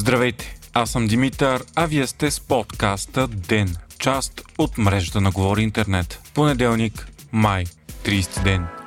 Здравейте, 0.00 0.56
аз 0.74 0.90
съм 0.90 1.06
Димитър, 1.06 1.64
а 1.74 1.86
вие 1.86 2.06
сте 2.06 2.30
с 2.30 2.40
подкаста 2.40 3.28
ДЕН, 3.28 3.76
част 3.98 4.42
от 4.58 4.78
мрежата 4.78 5.20
на 5.20 5.30
Говори 5.30 5.62
Интернет. 5.62 6.20
Понеделник, 6.34 7.08
май, 7.32 7.64
30 8.04 8.42
ден. 8.42 8.79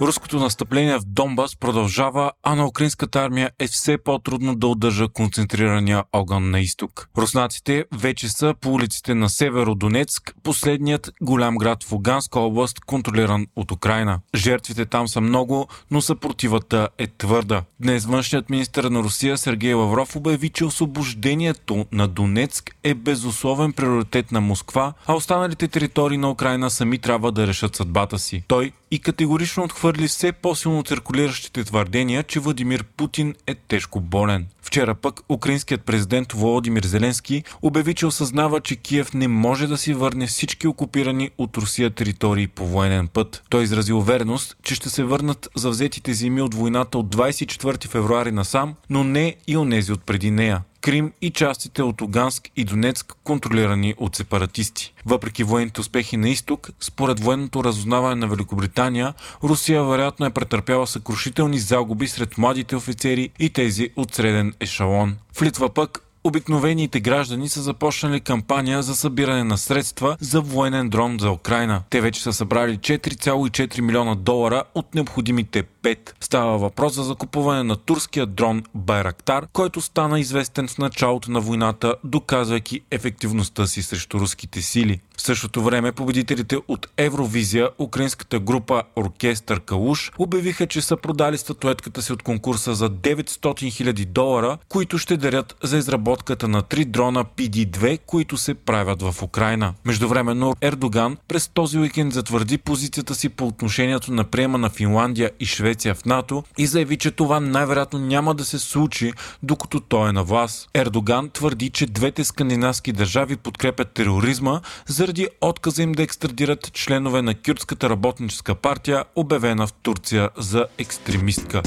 Руското 0.00 0.38
настъпление 0.38 0.98
в 0.98 1.04
Донбас 1.06 1.56
продължава, 1.56 2.32
а 2.42 2.54
на 2.54 2.66
украинската 2.66 3.20
армия 3.20 3.50
е 3.58 3.66
все 3.66 3.98
по-трудно 3.98 4.54
да 4.54 4.66
удържа 4.66 5.08
концентрирания 5.08 6.04
огън 6.12 6.50
на 6.50 6.60
изток. 6.60 7.08
Руснаците 7.18 7.84
вече 7.94 8.28
са 8.28 8.54
по 8.60 8.72
улиците 8.72 9.14
на 9.14 9.28
Северодонецк, 9.28 10.34
последният 10.42 11.12
голям 11.22 11.56
град 11.56 11.84
в 11.84 11.92
Луганска 11.92 12.40
област, 12.40 12.80
контролиран 12.80 13.46
от 13.56 13.70
Украина. 13.70 14.20
Жертвите 14.34 14.86
там 14.86 15.08
са 15.08 15.20
много, 15.20 15.68
но 15.90 16.00
съпротивата 16.00 16.88
е 16.98 17.06
твърда. 17.06 17.62
Днес 17.80 18.04
външният 18.06 18.50
министр 18.50 18.90
на 18.90 19.02
Русия 19.02 19.38
Сергей 19.38 19.74
Лавров 19.74 20.16
обяви, 20.16 20.48
че 20.48 20.64
освобождението 20.64 21.86
на 21.92 22.08
Донецк 22.08 22.76
е 22.82 22.94
безусловен 22.94 23.72
приоритет 23.72 24.32
на 24.32 24.40
Москва, 24.40 24.92
а 25.06 25.14
останалите 25.14 25.68
територии 25.68 26.18
на 26.18 26.30
Украина 26.30 26.70
сами 26.70 26.98
трябва 26.98 27.32
да 27.32 27.46
решат 27.46 27.76
съдбата 27.76 28.18
си. 28.18 28.44
Той 28.48 28.72
и 28.90 28.98
категорично 28.98 29.64
отхвърли 29.88 30.08
все 30.08 30.32
по-силно 30.32 30.82
циркулиращите 30.82 31.64
твърдения, 31.64 32.22
че 32.22 32.40
Владимир 32.40 32.84
Путин 32.84 33.34
е 33.46 33.54
тежко 33.54 34.00
болен. 34.00 34.46
Вчера 34.62 34.94
пък 34.94 35.20
украинският 35.28 35.84
президент 35.84 36.32
Володимир 36.32 36.84
Зеленски 36.84 37.44
обяви, 37.62 37.94
че 37.94 38.06
осъзнава, 38.06 38.60
че 38.60 38.76
Киев 38.76 39.14
не 39.14 39.28
може 39.28 39.66
да 39.66 39.76
си 39.76 39.94
върне 39.94 40.26
всички 40.26 40.66
окупирани 40.66 41.30
от 41.38 41.56
Русия 41.56 41.90
територии 41.90 42.46
по 42.46 42.66
военен 42.66 43.08
път. 43.08 43.42
Той 43.48 43.62
изрази 43.62 43.92
увереност, 43.92 44.56
че 44.62 44.74
ще 44.74 44.90
се 44.90 45.04
върнат 45.04 45.48
завзетите 45.54 46.14
земи 46.14 46.42
от 46.42 46.54
войната 46.54 46.98
от 46.98 47.16
24 47.16 47.88
февруари 47.88 48.32
насам, 48.32 48.74
но 48.90 49.04
не 49.04 49.36
и 49.46 49.56
онези 49.56 49.92
от 49.92 50.02
преди 50.02 50.30
нея. 50.30 50.62
Крим 50.86 51.12
и 51.22 51.30
частите 51.30 51.82
от 51.82 52.00
Луганск 52.00 52.48
и 52.56 52.64
Донецк, 52.64 53.14
контролирани 53.24 53.94
от 53.98 54.16
сепаратисти. 54.16 54.94
Въпреки 55.06 55.44
военните 55.44 55.80
успехи 55.80 56.16
на 56.16 56.28
изток, 56.28 56.70
според 56.80 57.20
военното 57.20 57.64
разузнаване 57.64 58.14
на 58.14 58.26
Великобритания, 58.26 59.14
Русия 59.42 59.84
вероятно 59.84 60.26
е 60.26 60.30
претърпяла 60.30 60.86
съкрушителни 60.86 61.58
загуби 61.58 62.08
сред 62.08 62.38
младите 62.38 62.76
офицери 62.76 63.30
и 63.38 63.50
тези 63.50 63.90
от 63.96 64.14
среден 64.14 64.54
ешалон. 64.60 65.16
В 65.32 65.42
Литва 65.42 65.68
пък 65.68 66.06
обикновените 66.24 67.00
граждани 67.00 67.48
са 67.48 67.62
започнали 67.62 68.20
кампания 68.20 68.82
за 68.82 68.96
събиране 68.96 69.44
на 69.44 69.58
средства 69.58 70.16
за 70.20 70.40
военен 70.40 70.88
дрон 70.88 71.18
за 71.20 71.30
Украина. 71.30 71.82
Те 71.90 72.00
вече 72.00 72.22
са 72.22 72.32
събрали 72.32 72.78
4,4 72.78 73.80
милиона 73.80 74.14
долара 74.14 74.64
от 74.74 74.94
необходимите 74.94 75.62
5. 75.86 76.12
Става 76.20 76.58
въпрос 76.58 76.94
за 76.94 77.02
закупуване 77.02 77.62
на 77.62 77.76
турския 77.76 78.26
дрон 78.26 78.62
Байрактар, 78.74 79.46
който 79.52 79.80
стана 79.80 80.20
известен 80.20 80.68
в 80.68 80.78
началото 80.78 81.30
на 81.30 81.40
войната, 81.40 81.94
доказвайки 82.04 82.80
ефективността 82.90 83.66
си 83.66 83.82
срещу 83.82 84.20
руските 84.20 84.62
сили. 84.62 85.00
В 85.16 85.22
същото 85.22 85.62
време 85.62 85.92
победителите 85.92 86.58
от 86.68 86.86
Евровизия, 86.96 87.70
украинската 87.78 88.38
група 88.38 88.82
Оркестър 88.96 89.60
Калуш, 89.60 90.12
обявиха, 90.18 90.66
че 90.66 90.80
са 90.80 90.96
продали 90.96 91.38
статуетката 91.38 92.02
си 92.02 92.12
от 92.12 92.22
конкурса 92.22 92.74
за 92.74 92.90
900 92.90 93.22
000 93.24 94.04
долара, 94.04 94.58
които 94.68 94.98
ще 94.98 95.16
дарят 95.16 95.56
за 95.62 95.78
изработката 95.78 96.48
на 96.48 96.62
три 96.62 96.84
дрона 96.84 97.24
PD-2, 97.24 97.98
които 98.06 98.36
се 98.36 98.54
правят 98.54 99.02
в 99.02 99.22
Украина. 99.22 99.74
Междувременно 99.84 100.54
Ердоган 100.60 101.16
през 101.28 101.48
този 101.48 101.78
уикенд 101.78 102.12
затвърди 102.12 102.58
позицията 102.58 103.14
си 103.14 103.28
по 103.28 103.46
отношението 103.46 104.12
на 104.12 104.24
приема 104.24 104.58
на 104.58 104.70
Финландия 104.70 105.30
и 105.40 105.46
Швеция 105.46 105.75
в 105.84 106.04
НАТО 106.04 106.44
и 106.58 106.66
заяви, 106.66 106.96
че 106.96 107.10
това 107.10 107.40
най-вероятно 107.40 107.98
няма 107.98 108.34
да 108.34 108.44
се 108.44 108.58
случи, 108.58 109.12
докато 109.42 109.80
той 109.80 110.08
е 110.08 110.12
на 110.12 110.24
власт. 110.24 110.68
Ердоган 110.74 111.30
твърди, 111.30 111.70
че 111.70 111.86
двете 111.86 112.24
скандинавски 112.24 112.92
държави 112.92 113.36
подкрепят 113.36 113.90
тероризма, 113.90 114.60
за 114.86 115.06
заради 115.06 115.28
отказа 115.40 115.82
им 115.82 115.92
да 115.92 116.02
екстрадират 116.02 116.72
членове 116.72 117.22
на 117.22 117.34
Кюртската 117.34 117.90
работническа 117.90 118.54
партия, 118.54 119.04
обявена 119.16 119.66
в 119.66 119.72
Турция 119.72 120.30
за 120.36 120.66
екстремистка. 120.78 121.62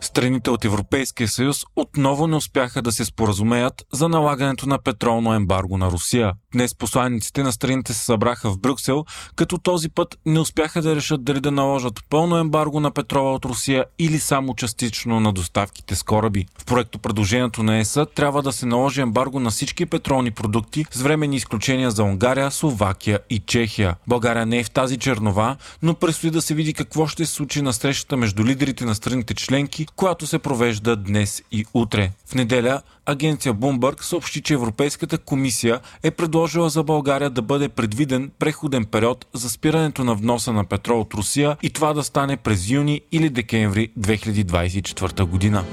Страните 0.00 0.50
от 0.50 0.64
Европейския 0.64 1.28
съюз 1.28 1.64
отново 1.76 2.26
не 2.26 2.36
успяха 2.36 2.82
да 2.82 2.92
се 2.92 3.04
споразумеят 3.04 3.86
за 3.92 4.08
налагането 4.08 4.68
на 4.68 4.78
петролно 4.78 5.34
ембарго 5.34 5.78
на 5.78 5.90
Русия. 5.90 6.32
Днес 6.52 6.74
посланниците 6.74 7.42
на 7.42 7.52
страните 7.52 7.94
се 7.94 8.04
събраха 8.04 8.50
в 8.50 8.58
Брюксел, 8.58 9.04
като 9.36 9.58
този 9.58 9.88
път 9.88 10.18
не 10.26 10.40
успяха 10.40 10.82
да 10.82 10.96
решат 10.96 11.24
дали 11.24 11.40
да 11.40 11.50
наложат 11.50 12.00
пълно 12.10 12.36
ембарго 12.36 12.80
на 12.80 12.90
петрола 12.90 13.32
от 13.32 13.44
Русия 13.44 13.84
или 13.98 14.18
само 14.18 14.54
частично 14.54 15.20
на 15.20 15.32
доставките 15.32 15.94
с 15.94 16.02
кораби. 16.02 16.46
В 16.58 16.64
проекто 16.64 16.98
предложението 16.98 17.62
на 17.62 17.78
ЕСА 17.78 18.06
трябва 18.06 18.42
да 18.42 18.52
се 18.52 18.66
наложи 18.66 19.00
ембарго 19.00 19.40
на 19.40 19.50
всички 19.50 19.86
петролни 19.86 20.30
продукти 20.30 20.84
с 20.90 21.02
временни 21.02 21.36
изключения 21.36 21.90
за 21.90 22.02
Унгария, 22.02 22.50
Словакия 22.50 23.18
и 23.30 23.38
Чехия. 23.38 23.96
България 24.06 24.46
не 24.46 24.58
е 24.58 24.64
в 24.64 24.70
тази 24.70 24.98
чернова, 24.98 25.56
но 25.82 25.94
предстои 25.94 26.30
да 26.30 26.42
се 26.42 26.54
види 26.54 26.74
какво 26.74 27.06
ще 27.06 27.26
се 27.26 27.32
случи 27.32 27.62
на 27.62 27.72
срещата 27.72 28.16
между 28.16 28.44
лидерите 28.44 28.84
на 28.84 28.94
страните 28.94 29.34
членки, 29.34 29.86
която 29.96 30.26
се 30.26 30.38
провежда 30.38 30.96
днес 30.96 31.42
и 31.52 31.64
утре. 31.74 32.10
В 32.26 32.34
неделя 32.34 32.82
агенция 33.06 33.54
Bloomberg 33.54 34.02
съобщи, 34.02 34.42
че 34.42 34.54
Европейската 34.54 35.18
комисия 35.18 35.80
е 36.02 36.10
предложила 36.10 36.70
за 36.70 36.82
България 36.82 37.30
да 37.30 37.42
бъде 37.42 37.68
предвиден 37.68 38.30
преходен 38.38 38.84
период 38.84 39.26
за 39.32 39.50
спирането 39.50 40.04
на 40.04 40.14
вноса 40.14 40.52
на 40.52 40.64
петрол 40.64 41.00
от 41.00 41.14
Русия 41.14 41.56
и 41.62 41.70
това 41.70 41.92
да 41.92 42.04
стане 42.04 42.36
през 42.36 42.70
юни 42.70 43.00
или 43.12 43.30
декември 43.30 43.90
2024 43.98 45.24
година. 45.24 45.64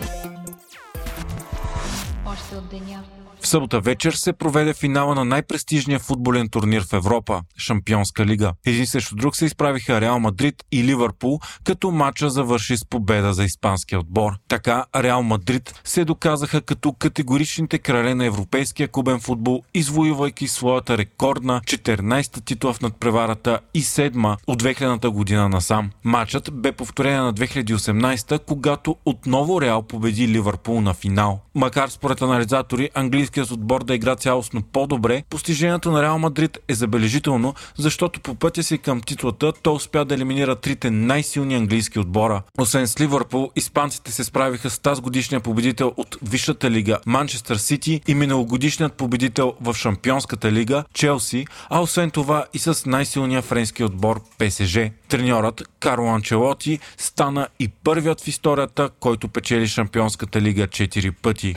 От 2.57 2.69
деня. 2.69 3.03
В 3.45 3.47
събота 3.47 3.79
вечер 3.79 4.11
се 4.13 4.33
проведе 4.33 4.73
финала 4.73 5.15
на 5.15 5.25
най-престижния 5.25 5.99
футболен 5.99 6.49
турнир 6.49 6.83
в 6.83 6.93
Европа– 6.93 7.41
Шампионска 7.57 8.25
лига. 8.25 8.53
Един 8.65 8.87
срещу 8.87 9.15
друг 9.15 9.35
се 9.35 9.45
изправиха 9.45 10.01
Реал 10.01 10.19
Мадрид 10.19 10.63
и 10.71 10.83
Ливърпул, 10.83 11.39
като 11.63 11.91
матча 11.91 12.29
завърши 12.29 12.77
с 12.77 12.85
победа 12.85 13.33
за 13.33 13.43
испанския 13.43 13.99
отбор. 13.99 14.31
Така 14.47 14.85
Реал 14.95 15.23
Мадрид 15.23 15.81
се 15.83 16.05
доказаха 16.05 16.61
като 16.61 16.93
категоричните 16.93 17.77
крале 17.77 18.15
на 18.15 18.25
европейския 18.25 18.87
клубен 18.87 19.19
футбол, 19.19 19.63
извоювайки 19.73 20.47
своята 20.47 20.97
рекордна 20.97 21.61
14-та 21.65 22.41
титла 22.41 22.73
в 22.73 22.81
надпреварата 22.81 23.59
и 23.73 23.81
седма 23.81 24.37
от 24.47 24.63
2000-та 24.63 25.09
година 25.09 25.49
насам. 25.49 25.89
Матчът 26.03 26.49
бе 26.53 26.71
повторен 26.71 27.23
на 27.23 27.33
2018 27.33 28.39
когато 28.39 28.95
отново 29.05 29.61
Реал 29.61 29.81
победи 29.81 30.27
Ливърпул 30.27 30.81
на 30.81 30.93
финал. 30.93 31.39
Макар 31.55 31.89
според 31.89 32.21
анализатори 32.45 32.89
английски 32.93 33.25
английският 33.25 33.51
отбор 33.51 33.83
да 33.83 33.95
игра 33.95 34.15
цялостно 34.15 34.61
по-добре, 34.61 35.23
постижението 35.29 35.91
на 35.91 36.01
Реал 36.01 36.19
Мадрид 36.19 36.57
е 36.67 36.73
забележително, 36.73 37.53
защото 37.77 38.19
по 38.19 38.35
пътя 38.35 38.63
си 38.63 38.77
към 38.77 39.01
титлата 39.01 39.53
той 39.63 39.73
успя 39.73 40.05
да 40.05 40.15
елиминира 40.15 40.55
трите 40.55 40.91
най-силни 40.91 41.55
английски 41.55 41.99
отбора. 41.99 42.41
Освен 42.59 42.87
с 42.87 42.99
Ливърпул, 42.99 43.51
испанците 43.55 44.11
се 44.11 44.23
справиха 44.23 44.69
с 44.69 44.79
тази 44.79 45.01
годишния 45.01 45.39
победител 45.39 45.93
от 45.97 46.17
Висшата 46.21 46.71
лига 46.71 46.99
Манчестър 47.05 47.55
Сити 47.55 48.01
и 48.07 48.15
миналогодишният 48.15 48.93
победител 48.93 49.53
в 49.61 49.73
Шампионската 49.73 50.51
лига 50.51 50.83
Челси, 50.93 51.45
а 51.69 51.81
освен 51.81 52.11
това 52.11 52.45
и 52.53 52.59
с 52.59 52.85
най-силния 52.85 53.41
френски 53.41 53.83
отбор 53.83 54.21
ПСЖ. 54.37 54.77
Треньорът 55.07 55.63
Карло 55.79 56.07
Анчелоти 56.07 56.79
стана 56.97 57.47
и 57.59 57.67
първият 57.67 58.21
в 58.21 58.27
историята, 58.27 58.89
който 58.99 59.27
печели 59.27 59.67
Шампионската 59.67 60.41
лига 60.41 60.67
4 60.67 61.11
пъти. 61.21 61.55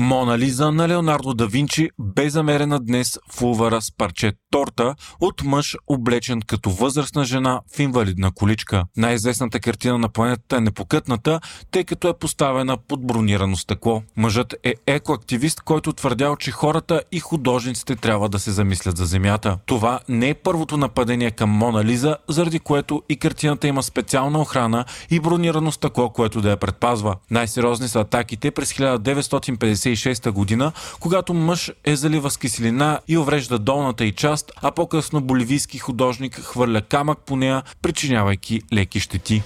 Мона 0.00 0.38
Лиза 0.38 0.72
на 0.72 0.88
Леонардо 0.88 1.34
да 1.34 1.46
Винчи 1.46 1.90
бе 1.98 2.30
замерена 2.30 2.80
днес 2.80 3.18
в 3.32 3.42
Увара 3.42 3.82
с 3.82 3.96
парче 3.96 4.32
торта 4.50 4.94
от 5.20 5.42
мъж, 5.44 5.76
облечен 5.86 6.42
като 6.46 6.70
възрастна 6.70 7.24
жена 7.24 7.60
в 7.76 7.78
инвалидна 7.78 8.30
количка. 8.34 8.84
Най-известната 8.96 9.60
картина 9.60 9.98
на 9.98 10.08
планетата 10.08 10.56
е 10.56 10.60
непокътната, 10.60 11.40
тъй 11.70 11.84
като 11.84 12.08
е 12.08 12.18
поставена 12.18 12.76
под 12.76 13.06
бронирано 13.06 13.56
стъкло. 13.56 14.02
Мъжът 14.16 14.54
е 14.64 14.74
екоактивист, 14.86 15.60
който 15.60 15.92
твърдял, 15.92 16.36
че 16.36 16.50
хората 16.50 17.02
и 17.12 17.20
художниците 17.20 17.96
трябва 17.96 18.28
да 18.28 18.38
се 18.38 18.50
замислят 18.50 18.96
за 18.96 19.04
Земята. 19.04 19.58
Това 19.66 20.00
не 20.08 20.28
е 20.28 20.34
първото 20.34 20.76
нападение 20.76 21.30
към 21.30 21.50
Мона 21.50 21.84
Лиза, 21.84 22.16
заради 22.28 22.58
което 22.58 23.02
и 23.08 23.16
картината 23.16 23.68
има 23.68 23.82
специална 23.82 24.40
охрана 24.40 24.84
и 25.10 25.20
бронирано 25.20 25.72
стъкло, 25.72 26.10
което 26.10 26.40
да 26.40 26.50
я 26.50 26.56
предпазва. 26.56 27.16
Най-сериозни 27.30 27.88
са 27.88 28.00
атаките 28.00 28.50
през 28.50 28.72
1950 28.72 29.89
1996 29.96 30.30
година, 30.30 30.72
когато 31.00 31.34
мъж 31.34 31.72
е 31.84 31.96
залива 31.96 32.30
с 32.30 32.36
киселина 32.36 33.00
и 33.08 33.18
уврежда 33.18 33.58
долната 33.58 34.04
и 34.04 34.12
част, 34.12 34.52
а 34.62 34.70
по-късно 34.70 35.20
боливийски 35.20 35.78
художник 35.78 36.40
хвърля 36.40 36.82
камък 36.82 37.18
по 37.26 37.36
нея, 37.36 37.62
причинявайки 37.82 38.60
леки 38.72 39.00
щети. 39.00 39.42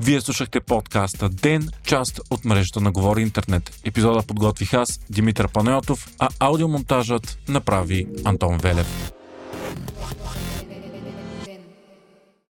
Вие 0.00 0.20
слушахте 0.20 0.60
подкаста 0.60 1.28
Ден, 1.28 1.68
част 1.84 2.20
от 2.30 2.44
мрежата 2.44 2.80
на 2.80 2.92
Говори 2.92 3.22
Интернет. 3.22 3.80
Епизода 3.84 4.22
подготвих 4.22 4.74
аз, 4.74 5.00
Димитър 5.10 5.48
Панайотов, 5.48 6.08
а 6.18 6.28
аудиомонтажът 6.38 7.38
направи 7.48 8.06
Антон 8.24 8.58
Велев. 8.58 9.12